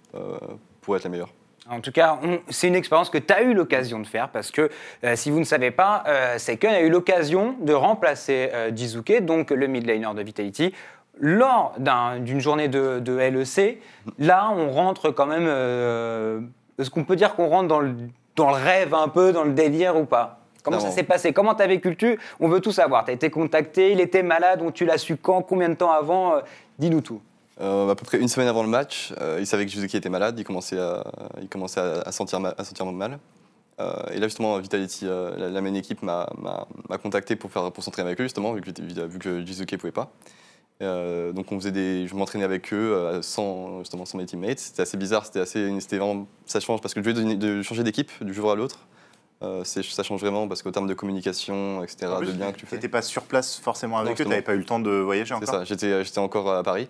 [0.80, 1.32] pour être les meilleures.
[1.70, 4.70] En tout cas, c'est une expérience que tu as eu l'occasion de faire parce que
[5.04, 9.22] euh, si vous ne savez pas, euh, Seiken a eu l'occasion de remplacer euh, Jizuke,
[9.24, 10.72] donc le mid laner de Vitality,
[11.20, 13.82] lors d'un- d'une journée de, de LEC.
[14.18, 15.44] Là, on rentre quand même.
[15.46, 16.40] euh,
[16.78, 17.92] Est-ce qu'on peut dire qu'on rentre dans le,
[18.36, 20.38] dans le rêve un peu, dans le délire ou pas?
[20.62, 21.32] Comment ça s'est passé?
[21.32, 22.18] Comment tu as vécu le tu?
[22.40, 23.04] On veut tout savoir.
[23.04, 25.92] Tu as été contacté, il était malade, on- tu l'as su quand Combien de temps
[25.92, 26.34] avant?
[26.36, 26.40] Euh,
[26.78, 27.20] Dis-nous tout.
[27.60, 30.08] Euh, à peu près une semaine avant le match, euh, il savait que Juzuki était
[30.08, 31.04] malade, il commençait à,
[31.40, 33.18] il commençait à, à sentir, ma- à sentir mal.
[33.80, 37.82] Euh, et là, justement, Vitality, euh, la, la main équipe, m'a contacté pour, faire- pour
[37.82, 39.28] s'entraîner avec lui, justement, vu que, vu que
[39.74, 40.10] ne pouvait pas.
[40.80, 44.60] Euh, donc on faisait des, je m'entraînais avec eux sans justement sans mes teammates.
[44.60, 45.68] C'était assez bizarre, c'était assez,
[45.98, 48.78] vraiment, ça change parce que le de, de changer d'équipe du jour à l'autre,
[49.42, 52.58] euh, c'est- ça change vraiment parce qu'au terme de communication, etc., plus, de liens que
[52.58, 52.76] tu fais.
[52.76, 54.30] T'étais pas sur place forcément avec eux, justement.
[54.30, 56.88] t'avais pas eu le temps de voyager C'est encore ça, j'étais, j'étais encore à Paris.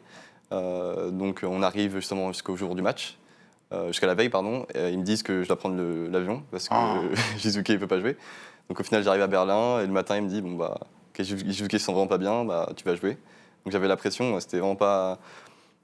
[0.52, 3.18] Euh, donc on arrive justement jusqu'au jour du match,
[3.72, 4.66] euh, jusqu'à la veille, pardon.
[4.74, 5.80] Et ils me disent que je dois prendre
[6.10, 7.00] l'avion parce que Ah.
[7.38, 8.16] Jizuke ne peut pas jouer.
[8.68, 10.78] Donc au final, j'arrive à Berlin et le matin, il me dit Bon, bah,
[11.10, 13.18] ok, Jizuke ne sent vraiment pas bien, bah, tu vas jouer.
[13.64, 15.18] Donc j'avais la pression, c'était vraiment pas.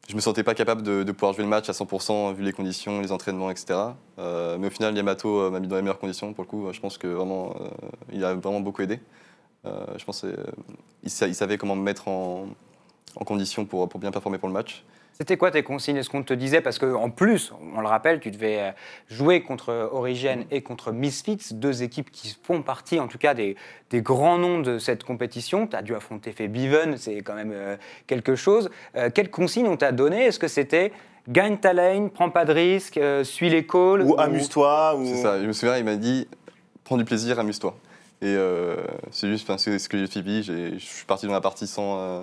[0.09, 2.53] Je me sentais pas capable de, de pouvoir jouer le match à 100% vu les
[2.53, 3.79] conditions, les entraînements, etc.
[4.19, 6.71] Euh, mais au final, Yamato m'a mis dans les meilleures conditions pour le coup.
[6.73, 7.55] Je pense que vraiment,
[8.13, 9.01] il a vraiment beaucoup aidé.
[9.65, 10.27] Je pense
[11.01, 12.49] qu'il savait comment me mettre en,
[13.17, 14.85] en condition pour, pour bien performer pour le match.
[15.17, 15.97] C'était quoi tes consignes?
[15.97, 18.71] Est-ce qu'on te disait Parce qu'en plus, on le rappelle, tu devais euh,
[19.09, 23.55] jouer contre Origin et contre Misfits, deux équipes qui font partie en tout cas des,
[23.91, 25.69] des grands noms de cette compétition.
[25.69, 27.77] Tu as dû affronter Beven, c'est quand même euh,
[28.09, 28.71] quelque chose.
[28.97, 30.91] Euh, quelles consignes on t'a donné Est-ce que c'était
[31.29, 35.07] gagne ta lane, prends pas de risque, euh, suis les calls Ou amuse-toi, ou...
[35.07, 35.41] C'est ça.
[35.41, 36.27] Je me souviens, il m'a dit
[36.83, 37.77] prends du plaisir, amuse-toi.
[38.21, 38.77] Et euh,
[39.13, 40.43] c'est juste enfin, ce que j'ai suivi.
[40.43, 42.23] J'ai- Je suis parti dans la partie sans, euh,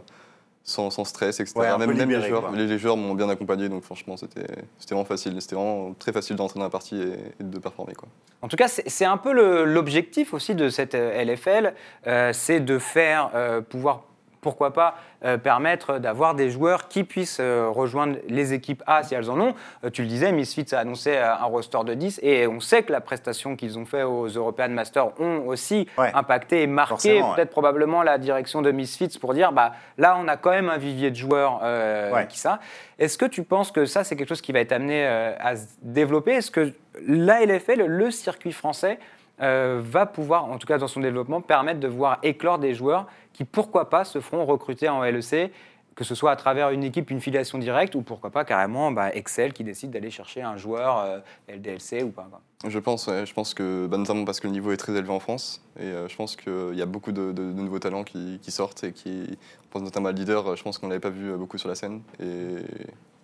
[0.63, 1.53] sans, sans stress, etc.
[1.55, 2.55] Ouais, même, les joueurs, quoi.
[2.55, 4.45] les, les joueurs m'ont bien accompagné, donc franchement, c'était
[4.89, 5.41] vraiment facile.
[5.41, 7.93] C'était vraiment très facile d'entrer dans la partie et, et de performer.
[7.93, 8.07] Quoi.
[8.41, 9.31] En tout cas, c'est un peu
[9.65, 11.73] l'objectif aussi de cette euh, LFL,
[12.07, 14.03] euh, c'est de faire euh, pouvoir,
[14.41, 19.13] pourquoi pas, euh, permettre d'avoir des joueurs qui puissent euh, rejoindre les équipes A si
[19.13, 19.53] elles en ont.
[19.85, 22.91] Euh, tu le disais, Misfits a annoncé un roster de 10 et on sait que
[22.91, 26.11] la prestation qu'ils ont fait aux European Masters ont aussi Ouais.
[26.13, 27.35] impacté et marqué ouais.
[27.35, 30.77] peut-être probablement la direction de Misfits pour dire bah là on a quand même un
[30.77, 32.27] vivier de joueurs Ouais.
[32.27, 32.59] qui ça.
[32.97, 35.65] Est-ce que tu penses que ça c'est quelque chose qui va être amené à se
[35.81, 36.31] développer?
[36.33, 36.73] Est-ce que
[37.07, 38.99] la LFL, le circuit français,
[39.41, 43.07] euh, va pouvoir, en tout cas dans son développement, permettre de voir éclore des joueurs
[43.33, 45.51] qui, pourquoi pas, se feront recruter en LEC,
[45.95, 49.13] que ce soit à travers une équipe, une filiation directe, ou pourquoi pas carrément bah,
[49.13, 52.29] Excel qui décide d'aller chercher un joueur euh, LDLC ou pas.
[52.67, 55.19] Je pense, je pense que, bah, notamment parce que le niveau est très élevé en
[55.19, 58.93] France, et euh, je pense qu'il y a beaucoup de, nouveaux talents qui, sortent et
[58.93, 61.57] qui, on pense notamment à Leader, je pense qu'on ne l'avait pas vu euh, beaucoup
[61.57, 62.57] sur la scène, et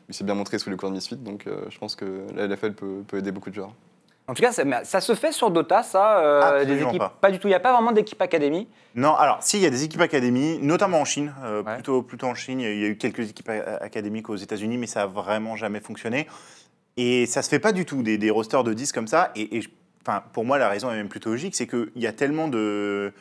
[0.10, 2.74] il s'est bien montré sous les couleurs de Misfit, donc je pense que la LFL
[2.74, 3.74] peut aider beaucoup de joueurs.
[4.30, 7.32] En tout cas, ça, se fait sur Dota, ça euh, des équipes, pas.
[7.32, 7.48] du tout.
[7.48, 8.68] Il n'y a pas vraiment d'équipe académie.
[8.94, 11.76] Non, alors, si, il y a des équipes académies, notamment en Chine, euh, Ouais.
[11.76, 12.60] plutôt, plutôt en Chine.
[12.60, 16.28] Il y a eu quelques équipes académiques aux États-Unis, mais ça a vraiment jamais fonctionné.
[16.98, 19.32] Et ça se fait pas du tout, des, des rosters de 10 comme ça.
[19.38, 19.62] Et,
[20.06, 23.14] enfin, pour moi, la raison est même plutôt logique, c'est qu'il y a tellement de,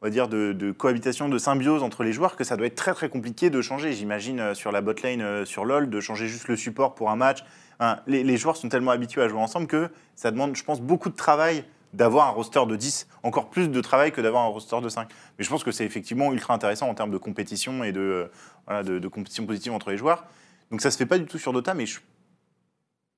[0.00, 2.74] on va dire, de, de cohabitation, de symbiose entre les joueurs que ça doit être
[2.74, 3.92] très très compliqué de changer.
[3.92, 7.10] J'imagine euh, sur la bot lane, euh, sur LoL, de changer juste le support pour
[7.10, 7.44] un match.
[7.80, 11.10] Hein, les, joueurs sont tellement habitués à jouer ensemble que ça demande, je pense, beaucoup
[11.10, 14.80] de travail d'avoir un roster de 10, encore plus de travail que d'avoir un roster
[14.80, 15.08] de 5.
[15.38, 18.26] Mais je pense que c'est effectivement ultra intéressant en termes de compétition et de, euh,
[18.66, 20.24] voilà, de compétition positive entre les joueurs.
[20.70, 22.00] Donc ça se fait pas du tout sur Dota, mais je,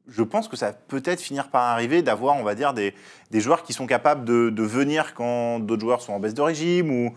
[0.09, 2.95] je pense que ça va peut-être finir par arriver d'avoir, on va dire, des,
[3.31, 6.42] des joueurs qui sont capables de, de venir quand d'autres joueurs sont en baisse de
[6.42, 7.14] régime ou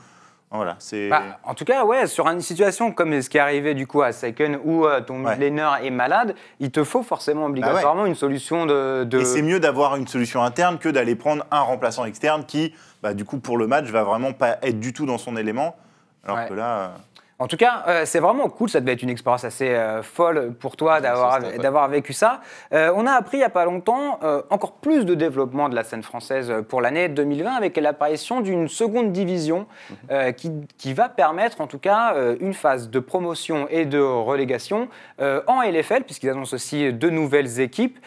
[0.51, 0.77] voilà,
[1.09, 4.01] Bah, en tout cas, ouais, sur une situation comme ce qui est arrivé du coup
[4.01, 5.38] à Seiken où euh, ton Ouais.
[5.83, 9.03] est malade, il te faut forcément obligatoirement une solution de.
[9.03, 12.73] de- Et c'est mieux d'avoir une solution interne que d'aller prendre un remplaçant externe qui,
[13.03, 15.75] bah, du coup, pour le match, va vraiment pas être du tout dans son élément.
[16.25, 16.47] Alors Ouais.
[16.49, 16.88] que là, euh,
[17.41, 18.69] En tout cas, euh, c'est vraiment cool.
[18.69, 22.41] Ça devait être une expérience assez euh, folle pour toi d'avoir vécu ça.
[22.73, 25.86] Euh, on a appris il n'y a pas longtemps encore plus de développement de la
[25.86, 29.67] scène française pour l'année 2020 avec l'apparition d'une seconde division
[30.12, 34.89] euh, qui, qui va permettre en tout cas une phase de promotion et de relégation
[35.19, 37.99] en LFL puisqu'ils annoncent aussi deux nouvelles équipes.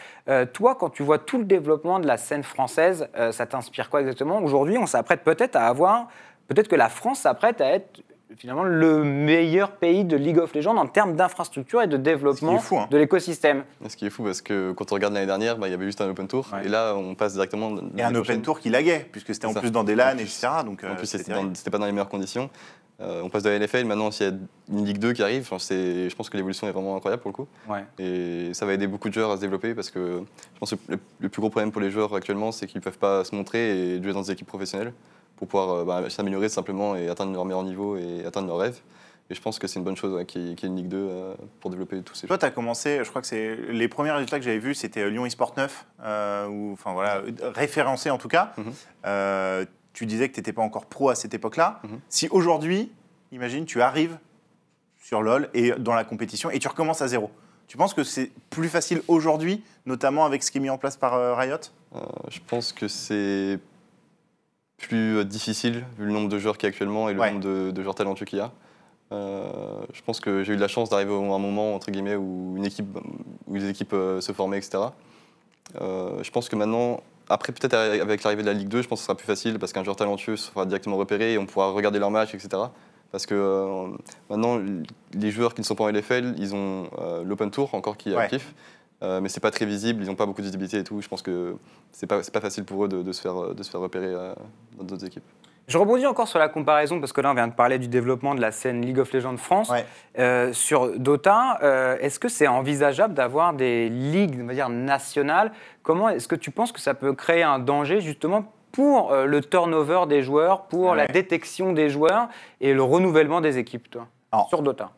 [0.53, 4.39] Toi, quand tu vois tout le développement de la scène française, ça t'inspire quoi exactement?
[4.43, 6.07] Aujourd'hui, on s'apprête peut-être à avoir,
[6.47, 8.03] peut-être que la France s'apprête à être
[8.37, 12.77] finalement le meilleur pays de League of Legends en termes d'infrastructure et de développement fou,
[12.79, 12.87] hein.
[12.89, 13.63] de l'écosystème.
[13.85, 15.73] Et Ce qui est fou parce que quand on regarde l'année dernière, bah, il y
[15.73, 16.65] avait juste un open tour Ouais.
[16.65, 17.75] et là on passe directement.
[17.97, 19.59] et un open tour qui laguait, puisque c'était en ça.
[19.59, 20.47] plus dans des LAN, etc.
[20.65, 21.31] Donc, En euh, plus, c'était
[21.71, 22.49] pas dans les meilleures conditions.
[23.01, 24.33] Euh, on passe de la LFL, maintenant s'il y a
[24.69, 27.47] une Ligue 2 qui arrive, je pense que l'évolution est vraiment incroyable pour le coup.
[27.67, 27.83] Ouais.
[27.97, 30.21] Et ça va aider beaucoup de joueurs à se développer parce que
[30.53, 32.83] je pense que le, le plus gros problème pour les joueurs actuellement, c'est qu'ils ne
[32.83, 34.93] peuvent pas se montrer et jouer dans des équipes professionnelles
[35.45, 38.79] pour pouvoir euh, bah, s'améliorer simplement et atteindre leur meilleur niveau et atteindre leurs rêves.
[39.29, 40.75] Et je pense que c'est une bonne chose ouais, qu'il y ait qu'il y ait
[40.75, 42.39] une Ligue 2 euh, pour développer tous ces Toi, joueurs.
[42.39, 45.25] tu as commencé, je crois que c'est les premiers résultats que j'avais vus, c'était Lyon
[45.25, 48.53] eSport 9, euh, ou enfin voilà, référencé en tout cas.
[48.57, 48.73] Mhm.
[49.05, 51.79] Euh, tu disais que tu n'étais pas encore pro à cette époque-là.
[51.83, 51.99] Mhm.
[52.09, 52.91] Si aujourd'hui,
[53.31, 54.17] imagine, tu arrives
[54.97, 57.31] sur LoL et dans la compétition et tu recommences à zéro.
[57.67, 60.97] Tu penses que c'est plus facile aujourd'hui, notamment avec ce qui est mis en place
[60.97, 61.57] par euh, Riot?
[61.95, 63.59] Euh, je pense que c'est
[64.87, 67.31] plus euh, difficile vu le nombre de joueurs qu'il y a actuellement et le Ouais.
[67.31, 68.51] nombre de, de joueurs talentueux qu'il y a.
[69.11, 69.47] Euh,
[69.93, 72.53] je pense que j'ai eu de la chance d'arriver à un moment entre guillemets où
[72.57, 72.97] une équipe,
[73.47, 74.83] où les équipes euh, se formaient, etc.
[75.81, 78.99] Euh, je pense que maintenant, après peut-être avec l'arrivée de la Ligue 2, je pense
[78.99, 81.71] que ce sera plus facile parce qu'un joueur talentueux sera directement repéré et on pourra
[81.71, 82.49] regarder leurs matchs, etc.
[83.11, 83.91] Parce que
[84.31, 84.59] maintenant,
[85.13, 86.89] les joueurs qui ne sont pas en LFL, ils ont
[87.23, 88.23] l'Open Tour encore qui est Ouais.
[88.23, 88.53] actif,
[89.03, 91.01] euh, mais c'est pas très visible, ils n'ont pas beaucoup de visibilité et tout.
[91.01, 91.55] Je pense que
[91.91, 94.07] c'est pas, c'est pas facile pour eux de, de se, faire, de se faire repérer
[94.07, 94.33] euh,
[94.77, 95.23] dans d'autres équipes.
[95.65, 98.35] Je rebondis encore sur la comparaison, parce que là, on vient de parler du développement
[98.35, 99.69] de la scène League of Legends France.
[99.69, 99.85] Ouais.
[100.19, 105.53] Euh, sur Dota, euh, est-ce que c'est envisageable d'avoir des ligues, on va dire, nationales?
[105.81, 109.39] Comment est-ce que tu penses que ça peut créer un danger, justement, pour euh, le
[109.39, 110.97] turnover des joueurs, pour Ouais.
[110.97, 112.27] la détection des joueurs
[112.59, 114.89] et le renouvellement des équipes, toi, Alors, sur Dota?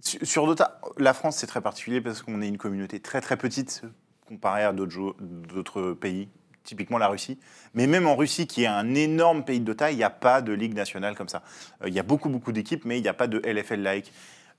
[0.00, 3.82] Sur Dota, la France, c'est très particulier parce qu'on est une communauté très très petite
[4.26, 6.28] comparée à d'autres pays,
[6.64, 7.38] typiquement la Russie.
[7.74, 10.42] Mais même en Russie, qui est un énorme pays de Dota, il n'y a pas
[10.42, 11.42] de ligue nationale comme ça.
[11.82, 14.12] Euh, Il y a beaucoup beaucoup d'équipes, mais il n'y a pas de LFL-like.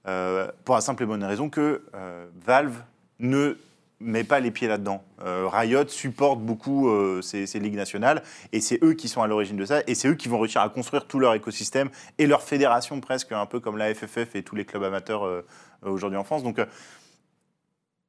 [0.07, 2.81] Euh, pour la simple et bonne raison que euh, Valve
[3.19, 3.57] ne
[3.99, 5.03] met pas les pieds là-dedans.
[5.21, 9.57] Euh, Riot supporte beaucoup euh, ces, ligues nationales et c'est eux qui sont à l'origine
[9.57, 12.43] de ça et c'est eux qui vont réussir à construire tout leur écosystème et leur
[12.43, 15.45] fédération presque un peu comme la FFF et tous les clubs amateurs euh,
[15.81, 16.43] aujourd'hui en France.
[16.43, 16.65] Donc euh,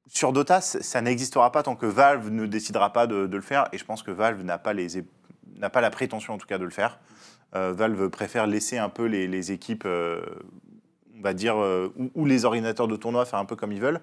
[0.09, 3.79] sur Dota, ça n'existera pas tant que Valve ne décidera pas de, le faire et
[3.79, 4.89] je pense que Valve n'a pas, les,
[5.57, 6.99] n'a pas la prétention en tout cas de le faire.
[7.55, 9.87] Valve préfère laisser un peu les, équipes,
[11.19, 14.01] on va dire, euh, ou, les ordinateurs de tournoi faire un peu comme ils veulent.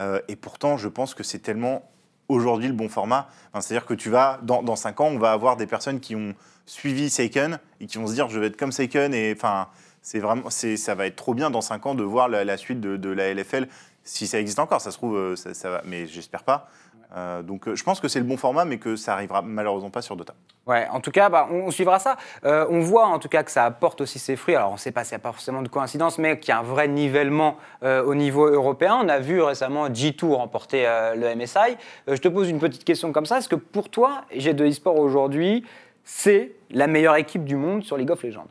[0.00, 1.90] Euh, et pourtant, je pense que c'est tellement
[2.28, 3.28] aujourd'hui le bon format.
[3.54, 6.34] C'est-à-dire que tu vas, dans, dans 5 ans, on va avoir des personnes qui ont
[6.66, 9.68] suivi Seiken et qui vont se dire je vais être comme Seiken et enfin.
[10.02, 13.10] C'est vraiment, ça va être trop bien dans 5 ans de voir la, suite de,
[13.10, 13.66] la LFL,
[14.04, 14.80] si ça existe encore.
[14.80, 16.70] Ça se trouve, euh, ça va, mais j'espère pas.
[17.14, 19.90] Euh, donc, euh, je pense que c'est le bon format, mais que ça arrivera malheureusement
[19.90, 20.34] pas sur Dota.
[20.66, 22.16] Ouais, en tout cas, bah, on, on suivra ça.
[22.44, 24.56] Euh, on voit en tout cas que ça apporte aussi ses fruits.
[24.56, 26.52] Alors, on ne sait pas s'il n'y a pas forcément de coïncidence, mais qu'il y
[26.52, 28.98] a un vrai nivellement euh, au niveau européen.
[29.00, 31.76] On a vu récemment G2 remporter euh, le MSI.
[32.08, 33.38] Euh, je te pose une petite question comme ça.
[33.38, 35.64] Est-ce que pour toi, G2 eSport aujourd'hui,
[36.02, 38.48] c'est la meilleure équipe du monde sur League of Legends?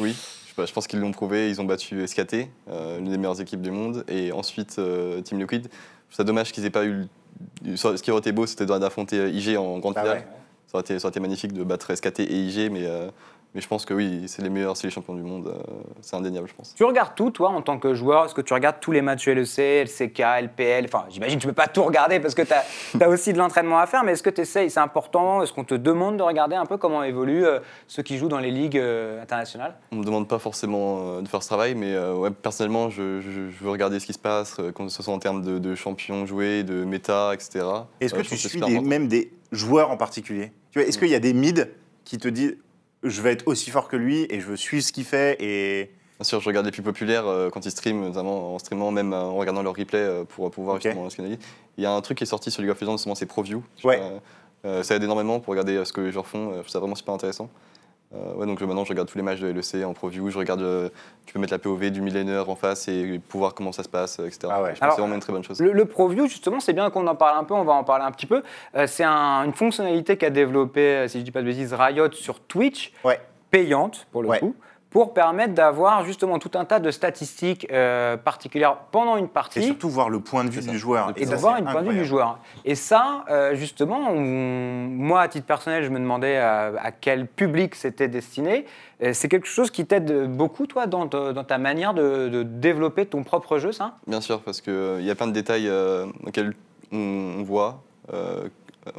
[0.00, 0.16] Oui,
[0.56, 1.48] je, je pense qu'ils l'ont prouvé.
[1.48, 5.38] Ils ont battu SKT, euh, l'une des meilleures équipes du monde, et ensuite euh, Team
[5.38, 5.64] Liquid.
[5.64, 7.06] Je trouve ça dommage qu'ils aient pas eu.
[7.76, 10.18] Ce qui aurait été beau, c'était d'affronter IG en grande Ah finale.
[10.18, 10.24] ouais.
[10.66, 13.08] Ça, aurait été, ça aurait été magnifique de battre SKT et IG, mais, euh,
[13.54, 15.46] mais je pense que oui, c'est les meilleurs, c'est les champions du monde.
[15.46, 15.62] euh,
[16.00, 16.74] c'est indéniable, je pense.
[16.74, 18.24] Tu regardes tout, toi, en tant que joueur?
[18.24, 21.52] Est-ce que tu regardes tous les matchs LEC, LCK, LPL Enfin, j'imagine que tu ne
[21.52, 22.52] peux pas tout regarder parce que tu
[23.02, 25.42] as, aussi de l'entraînement à faire, mais est-ce que tu essayes C'est important?
[25.42, 28.40] Est-ce qu'on te demande de regarder un peu comment évoluent euh, ceux qui jouent dans
[28.40, 29.76] les ligues euh, internationales?
[29.92, 33.20] On me demande pas forcément euh, de faire ce travail, mais euh, ouais, personnellement, je,
[33.20, 35.58] je- je veux regarder ce qui se passe, euh, que ce soit en termes de,
[35.58, 37.64] de champions joués, de méta, etc.
[38.00, 40.50] Est-ce Euh, que tu suis des- même des joueurs en particulier?
[40.74, 41.64] Est-ce qu'il y a des mids
[42.04, 42.56] qui te disent
[43.04, 45.90] je vais être aussi fort que lui et je veux suivre ce qu'il fait et
[46.20, 49.12] Bien sûr, je regarde les plus populaires euh, quand ils streament, notamment en streamant, même
[49.12, 50.82] euh, en regardant leur replay euh, pour, pour voir Ok.
[50.84, 51.38] justement ce qu'il a dit.
[51.76, 53.64] Il y a un truc qui est sorti sur League of Legends, justement, c'est ProView.
[53.82, 54.00] Ouais.
[54.82, 56.52] ça aide énormément pour regarder ce que les joueurs font.
[56.52, 57.50] Je trouve ça vraiment super intéressant.
[58.14, 60.30] Euh, ouais, donc maintenant, je regarde tous les matchs de LEC en ProView.
[60.30, 60.88] Je regarde, euh,
[61.26, 63.88] tu peux mettre la POV du millénaire en face et pour voir comment ça se
[63.88, 64.38] passe, etc.
[64.50, 64.74] Ah ouais.
[64.78, 65.60] C'est vraiment une très bonne chose.
[65.60, 68.04] Le, le ProView, justement, c'est bien qu'on en parle un peu, on va en parler
[68.04, 68.42] un petit peu.
[68.76, 72.12] Euh, c'est un- une fonctionnalité qu'a développée, si je ne dis pas de bêtises, Riot
[72.12, 73.18] sur Twitch, ouais.
[73.50, 74.38] payante pour le Ouais.
[74.38, 74.54] coup,
[74.94, 79.60] pour permettre d'avoir justement tout un tas de statistiques euh, particulières pendant une Et partie.
[79.64, 80.70] surtout voir le point de vue ça.
[80.70, 81.12] du joueur.
[81.16, 82.38] et ça, de voir une point de vue du joueur.
[82.64, 87.26] Et ça, euh, justement, on- moi, à titre personnel, je me demandais à, à quel
[87.26, 88.66] public c'était destiné.
[89.02, 93.24] Euh, C'est quelque chose qui t'aide beaucoup, toi, dans, ta manière de, de développer ton
[93.24, 93.96] propre jeu, ça?
[94.06, 96.54] Bien sûr, parce qu'il y a plein de détails euh, auxquels
[96.92, 98.46] on, on voit, euh,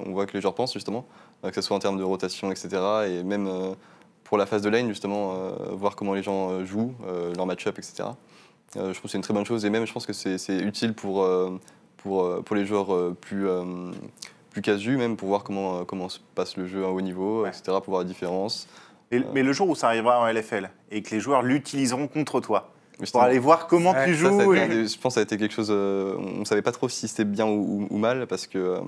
[0.06, 1.06] on voit que les joueurs pensent justement,
[1.46, 2.68] euh, que ce soit en termes de rotation, etc.
[3.08, 3.74] Et même euh,
[4.26, 7.46] pour la phase de lane, justement, euh, voir comment les gens euh, jouent, euh, leur
[7.46, 8.10] match-up, etc.
[8.76, 10.58] Euh, je trouve que c'est une très bonne chose et même je pense que c'est
[10.58, 11.58] utile pour, euh,
[11.98, 13.64] pour, pour les joueurs euh, plus, euh,
[14.50, 17.44] plus casus, même pour voir comment, euh, comment se passe le jeu à haut niveau,
[17.44, 17.50] Ouais.
[17.50, 18.68] etc., pour voir la différence.
[19.12, 22.42] Et- mais le jour où ça arrivera en LFL et que les joueurs l'utiliseront contre
[22.42, 22.72] toi,
[23.12, 24.54] pour aller voir comment Ouais, tu Ça, ça joues.
[24.56, 25.68] été et- je pense que ça a été quelque chose.
[25.70, 28.58] euh, on ne savait pas trop si c'était bien ou, ou- ou mal parce que
[28.58, 28.80] euh,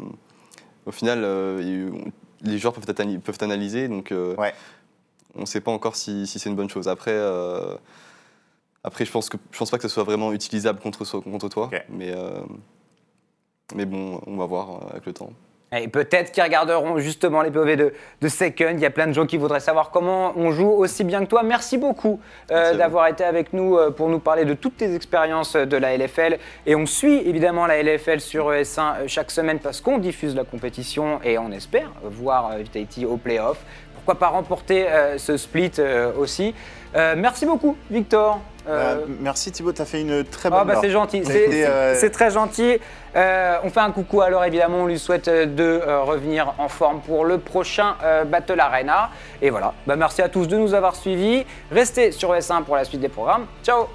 [0.87, 1.91] au final, euh,
[2.41, 2.85] les joueurs peuvent,
[3.19, 4.53] peuvent analyser, donc euh, Ouais.
[5.37, 6.87] On ne sait pas encore si, si c'est une bonne chose.
[6.87, 7.75] Après, euh,
[8.83, 11.49] après, je pense que je pense pas que ce soit vraiment utilisable contre, so- contre
[11.49, 12.39] toi, mais euh,
[13.75, 15.29] mais bon, on va voir euh, avec le temps.
[15.77, 18.69] Et peut-être qu'ils regarderont justement les POV de, de Second.
[18.71, 21.29] Il y a plein de gens qui voudraient savoir comment on joue aussi bien que
[21.29, 21.43] toi.
[21.43, 22.21] Merci beaucoup
[22.51, 25.97] euh, d'avoir été avec nous euh, pour nous parler de toutes tes expériences de la
[25.97, 26.37] LFL.
[26.65, 30.45] Et on suit évidemment la LFL sur ES1 euh, chaque semaine parce qu'on diffuse la
[30.45, 33.57] compétition et on espère voir Vitality au playoff
[34.07, 36.55] pourquoi pas remporter euh, ce split euh, aussi.
[36.95, 38.39] Euh, merci beaucoup, Victor.
[38.69, 42.79] Euh, merci Thibaut, t'as fait une très bonne ah bah c'est gentil, c'est très gentil.
[43.15, 47.37] On fait un coucou alors évidemment, on lui souhaite de revenir en forme pour le
[47.37, 47.95] prochain
[48.27, 49.09] Battle Arena.
[49.41, 51.45] Et voilà, bah, merci à tous de nous avoir suivis.
[51.71, 53.45] Restez sur S1 pour la suite des programmes.
[53.63, 53.87] Ciao